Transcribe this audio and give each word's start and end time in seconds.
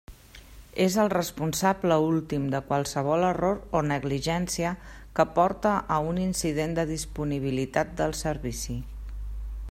És 0.83 0.93
el 1.01 1.09
responsable 1.13 1.97
últim 2.05 2.47
de 2.53 2.61
qualsevol 2.69 3.25
error 3.27 3.59
o 3.79 3.81
negligència 3.91 4.71
que 5.19 5.25
porte 5.37 5.73
a 5.97 5.99
un 6.13 6.19
incident 6.25 6.73
de 6.79 6.87
disponibilitat 6.93 7.93
del 8.01 8.17
servici. 8.23 8.79